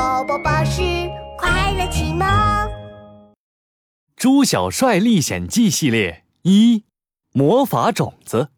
[0.00, 0.80] 宝宝巴士
[1.36, 2.26] 快乐启蒙，
[4.16, 6.84] 《猪小帅历险记》系列一：
[7.34, 8.48] 魔法种子。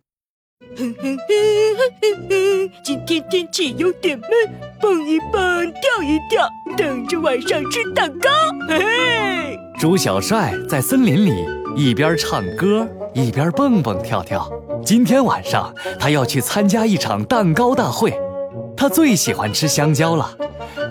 [0.77, 4.31] 哼哼哼哼哼哼，今天天气有点闷，
[4.81, 8.30] 蹦一蹦，跳一跳，等着晚上吃蛋糕。
[8.68, 14.48] 嘿嘿，猪小帅在森林里一边唱歌一边蹦蹦跳跳。
[14.86, 18.16] 今天晚上他要去参加一场蛋糕大会，
[18.77, 20.38] 他最喜欢吃香蕉了。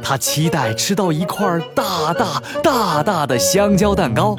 [0.04, 4.36] 他期待吃到一块大大大大的香蕉蛋糕。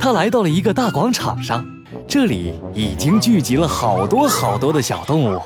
[0.00, 1.64] 他来到了一个大广场上，
[2.08, 5.40] 这里已经聚集了好多好多的小动物。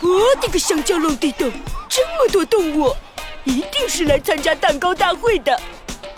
[0.00, 1.50] 我的个香蕉落地洞，
[1.88, 2.94] 这么多动物，
[3.44, 5.60] 一定是来参加蛋糕大会的。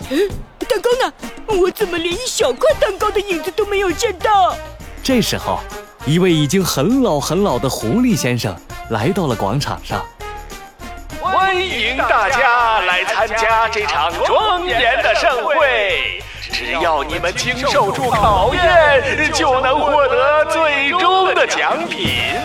[0.09, 0.29] 嗯，
[0.67, 1.13] 蛋糕呢？
[1.59, 4.55] 我怎么连一小块蛋糕的影子都没有见到？
[5.03, 5.59] 这时候，
[6.05, 8.55] 一位已经很老很老的狐狸先生
[8.89, 10.03] 来到了广场上。
[11.53, 16.23] 欢迎大家来参加这场庄严的盛会。
[16.39, 22.37] 只要你们经受住考验，就能获得最终的奖品。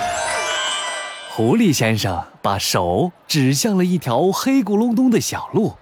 [1.31, 5.77] 狐狸先生把手指向了一条黑咕隆咚的小路。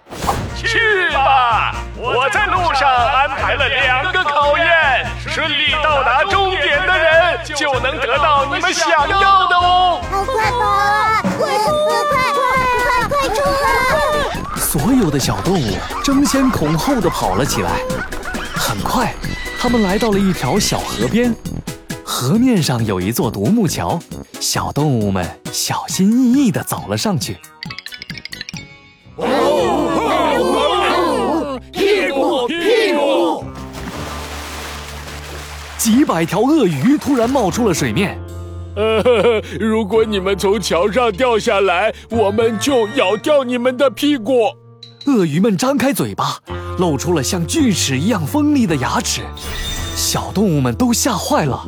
[0.55, 9.99] 去吧，我在路上安排了两个考验，顺利到达终点的人就能得到你们想要的哦。
[10.11, 11.23] 好快跑啊！
[14.77, 17.79] 所有的小动物争先恐后地跑了起来。
[18.53, 19.15] 很快，
[19.57, 21.33] 他们来到了一条小河边，
[22.03, 23.97] 河面上有一座独木桥，
[24.41, 27.37] 小动物们小心翼翼地走了上去。
[31.71, 33.45] 屁股屁股！
[35.77, 38.19] 几百条鳄鱼突然冒出了水面，
[38.75, 44.33] 呃，如果你们从桥上掉下来，我们就咬掉你们的屁股。
[45.05, 46.39] 鳄鱼们张开嘴巴，
[46.79, 49.21] 露出了像锯齿一样锋利的牙齿，
[49.95, 51.63] 小动物们都吓坏了。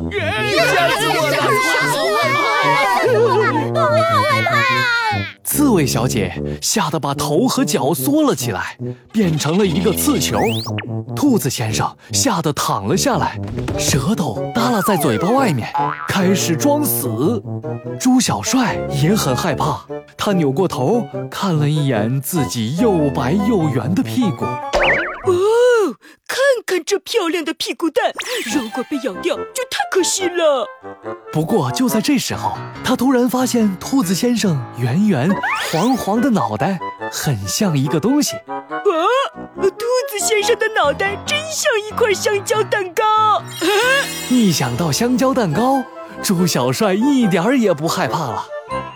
[3.16, 4.58] 我好害怕！
[5.44, 8.76] 刺猬小姐吓得把头和脚缩了起来，
[9.12, 10.38] 变成了一个刺球。
[11.16, 13.38] 兔子先生吓得躺了下来，
[13.78, 15.68] 舌头耷拉在嘴巴外面，
[16.06, 17.42] 开始装死。
[17.98, 19.80] 猪小帅也很害怕，
[20.16, 24.44] 他扭过头看了一眼自己又白又圆的屁股。
[26.88, 28.14] 这漂亮的屁股蛋，
[28.46, 30.66] 如果被咬掉就太可惜了。
[31.30, 35.30] 不过就在这时候，他突然发现兔子先生圆圆
[35.70, 36.78] 黄黄的脑袋
[37.12, 38.36] 很像一个东西。
[38.36, 38.72] 啊，
[39.60, 43.04] 兔子先生的脑袋真像一块香蕉蛋糕。
[43.04, 43.44] 啊，
[44.30, 45.84] 一想到香蕉蛋糕，
[46.22, 48.46] 猪小帅一点儿也不害怕了。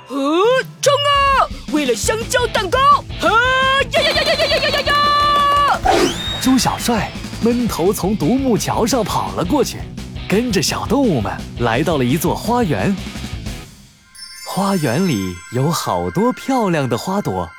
[0.09, 0.41] 哦，
[0.81, 1.47] 冲啊！
[1.75, 2.79] 为了香蕉蛋糕，
[3.21, 3.29] 啊
[3.93, 5.81] 呀呀呀呀呀呀呀呀呀！
[6.41, 7.13] 猪小帅
[7.45, 9.79] 闷头从独木桥上跑了过去，
[10.29, 12.95] 跟着小动物们来到了一座花园。
[14.47, 17.51] 花园里有好多漂亮的花朵，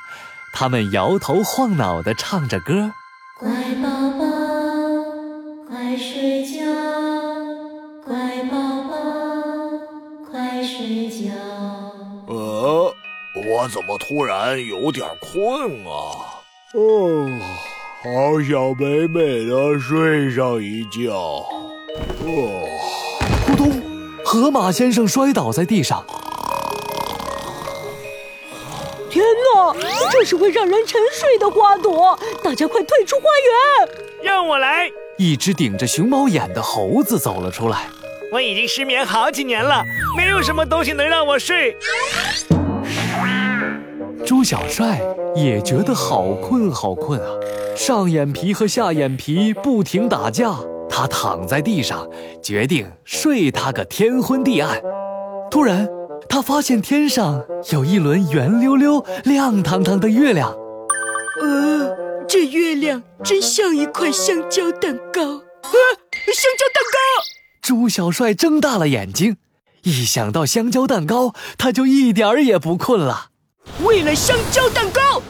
[0.54, 2.92] 它们摇头晃脑地唱着歌。
[3.38, 3.50] 乖
[3.82, 4.24] 宝宝，
[5.68, 6.64] 快睡觉，
[8.06, 8.56] 乖宝
[8.88, 8.96] 宝，
[10.30, 11.30] 快睡觉。
[12.26, 12.94] 呃，
[13.50, 16.40] 我怎么突然有点困啊？
[16.72, 17.28] 哦，
[18.04, 21.14] 好想美美的睡上一觉。
[22.22, 22.68] 哦，
[23.46, 23.82] 扑通！
[24.22, 26.04] 河马先生摔倒在地上。
[29.08, 29.74] 天哪，
[30.12, 33.88] 这是会让人沉睡的花朵，大家快退出花园！
[34.22, 34.86] 让我来，
[35.16, 37.88] 一只顶着熊猫眼的猴子走了出来。
[38.30, 39.82] 我已经失眠好几年了，
[40.14, 41.74] 没有什么东西能让我睡。
[44.26, 45.00] 猪小帅
[45.34, 47.26] 也觉得好困好困啊，
[47.76, 50.54] 上眼皮和下眼皮不停打架，
[50.88, 52.08] 他躺在地上，
[52.42, 54.80] 决定睡他个天昏地暗。
[55.50, 55.88] 突然，
[56.28, 60.50] 他发现天上有一轮圆溜溜、亮堂堂的月亮。
[61.42, 61.96] 呃，
[62.28, 65.74] 这月亮真像一块香蕉蛋糕啊！
[66.26, 66.98] 香蕉蛋糕！
[67.60, 69.36] 猪小帅睁大了眼睛，
[69.82, 73.30] 一想到香蕉蛋糕，他就一点儿也不困了。
[73.84, 75.22] 为了香蕉蛋糕，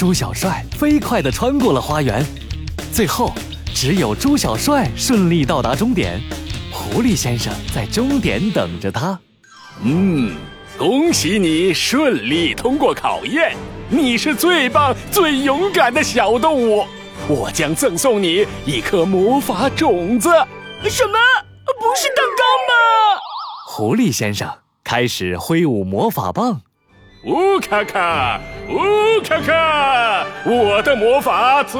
[0.00, 0.06] 嗨！
[0.06, 2.24] 猪小帅飞快地穿过了花园，
[2.90, 3.34] 最后
[3.74, 6.18] 只有猪小帅顺利到达终点。
[6.72, 9.20] 狐狸先生在终点等着他。
[9.82, 10.34] 嗯，
[10.78, 13.54] 恭喜你顺利通过考验，
[13.90, 16.86] 你是最棒、最勇敢的小动物。
[17.28, 20.30] 我将赠送你一颗魔法种子。
[20.88, 21.18] 什么？
[21.78, 23.20] 不是蛋糕吗？
[23.66, 24.50] 狐狸先生
[24.82, 26.62] 开始挥舞魔法棒，
[27.24, 28.40] 乌卡卡，
[28.70, 31.78] 乌卡卡，我的魔法最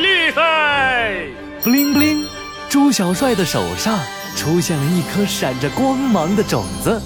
[0.00, 1.14] 厉害！
[1.62, 2.26] 布灵布灵，
[2.68, 3.98] 猪小帅的手上
[4.36, 7.00] 出现了一颗闪着光芒的种子。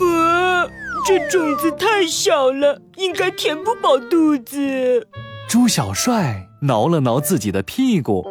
[0.00, 0.66] 呃，
[1.04, 5.06] 这种子太小了，应该填不饱肚子。
[5.46, 8.26] 猪小帅挠了挠自己的屁股，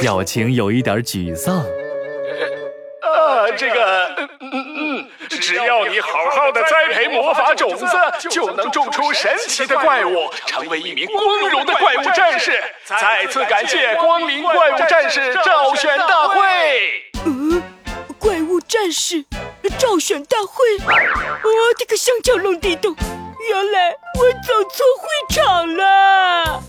[0.00, 1.64] 表情有一点沮丧。
[3.12, 7.86] 啊，这个，嗯嗯嗯，只要你好好的栽培魔法种子，
[8.30, 12.62] 就能种出神奇的怪物，成为一名光荣的怪物战士。
[12.84, 16.40] 再次感谢光临怪物战士召选大会。
[17.24, 17.62] 呃，
[18.18, 19.24] 怪物战士
[19.78, 22.94] 召选大会，我的个香蕉龙地洞，
[23.48, 26.62] 原来我走错会场了。